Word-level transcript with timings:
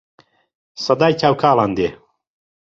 سەدای 0.83 1.13
چاو 1.19 1.35
کاڵان 1.41 1.71
دێ 1.77 1.89